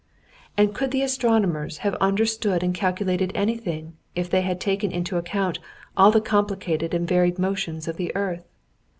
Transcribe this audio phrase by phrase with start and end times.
[0.57, 5.59] "And could the astronomers have understood and calculated anything, if they had taken into account
[5.95, 8.49] all the complicated and varied motions of the earth?